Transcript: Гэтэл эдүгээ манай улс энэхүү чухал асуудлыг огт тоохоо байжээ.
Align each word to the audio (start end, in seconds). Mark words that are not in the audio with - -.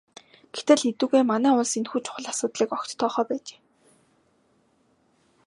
Гэтэл 0.55 0.81
эдүгээ 0.89 1.23
манай 1.31 1.53
улс 1.57 1.73
энэхүү 1.79 1.99
чухал 2.05 2.25
асуудлыг 2.31 2.69
огт 2.77 2.91
тоохоо 2.99 3.25
байжээ. 3.29 3.59